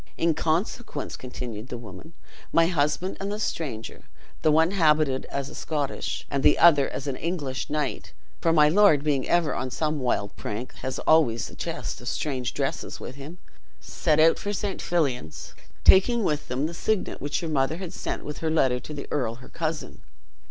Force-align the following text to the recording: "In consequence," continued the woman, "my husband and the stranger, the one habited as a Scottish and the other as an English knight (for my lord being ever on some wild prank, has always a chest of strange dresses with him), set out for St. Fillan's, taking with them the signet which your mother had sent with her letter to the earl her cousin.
"In 0.17 0.33
consequence," 0.33 1.15
continued 1.15 1.67
the 1.67 1.77
woman, 1.77 2.13
"my 2.51 2.65
husband 2.65 3.17
and 3.19 3.31
the 3.31 3.39
stranger, 3.39 4.05
the 4.41 4.51
one 4.51 4.71
habited 4.71 5.25
as 5.25 5.47
a 5.47 5.53
Scottish 5.53 6.25
and 6.31 6.41
the 6.41 6.57
other 6.57 6.89
as 6.89 7.05
an 7.05 7.15
English 7.15 7.69
knight 7.69 8.11
(for 8.39 8.51
my 8.51 8.67
lord 8.67 9.03
being 9.03 9.29
ever 9.29 9.53
on 9.53 9.69
some 9.69 9.99
wild 9.99 10.35
prank, 10.35 10.73
has 10.77 10.97
always 11.05 11.51
a 11.51 11.55
chest 11.55 12.01
of 12.01 12.07
strange 12.07 12.55
dresses 12.55 12.99
with 12.99 13.13
him), 13.13 13.37
set 13.79 14.19
out 14.19 14.39
for 14.39 14.53
St. 14.53 14.81
Fillan's, 14.81 15.53
taking 15.83 16.23
with 16.23 16.47
them 16.47 16.65
the 16.65 16.73
signet 16.73 17.21
which 17.21 17.43
your 17.43 17.51
mother 17.51 17.77
had 17.77 17.93
sent 17.93 18.25
with 18.25 18.39
her 18.39 18.49
letter 18.49 18.79
to 18.79 18.95
the 18.95 19.07
earl 19.11 19.35
her 19.35 19.49
cousin. 19.49 20.01